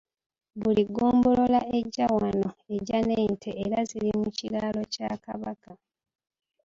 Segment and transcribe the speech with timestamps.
[0.61, 5.71] Buli ggombolola ejja wano ejja n'ente era ziri mu kiraalo kya Kabaka.